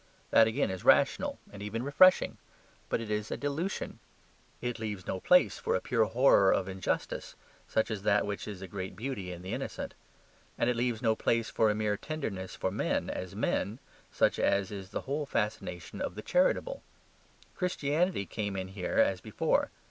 That 0.31 0.47
again 0.47 0.71
is 0.71 0.83
rational, 0.83 1.37
and 1.53 1.61
even 1.61 1.83
refreshing; 1.83 2.39
but 2.89 2.99
it 3.01 3.11
is 3.11 3.29
a 3.29 3.37
dilution. 3.37 3.99
It 4.59 4.79
leaves 4.79 5.05
no 5.05 5.19
place 5.19 5.59
for 5.59 5.75
a 5.75 5.79
pure 5.79 6.05
horror 6.05 6.51
of 6.51 6.67
injustice, 6.67 7.35
such 7.67 7.91
as 7.91 8.01
that 8.01 8.25
which 8.25 8.47
is 8.47 8.63
a 8.63 8.67
great 8.67 8.95
beauty 8.95 9.31
in 9.31 9.43
the 9.43 9.53
innocent. 9.53 9.93
And 10.57 10.71
it 10.71 10.75
leaves 10.75 11.03
no 11.03 11.15
place 11.15 11.51
for 11.51 11.69
a 11.69 11.75
mere 11.75 11.97
tenderness 11.97 12.55
for 12.55 12.71
men 12.71 13.11
as 13.11 13.35
men, 13.35 13.77
such 14.11 14.39
as 14.39 14.71
is 14.71 14.89
the 14.89 15.01
whole 15.01 15.27
fascination 15.27 16.01
of 16.01 16.15
the 16.15 16.23
charitable. 16.23 16.81
Christianity 17.55 18.25
came 18.25 18.55
in 18.55 18.69
here 18.69 18.97
as 18.97 19.21
before. 19.21 19.69